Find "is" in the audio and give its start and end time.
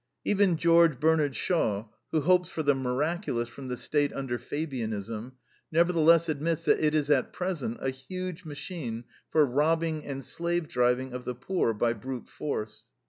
6.95-7.11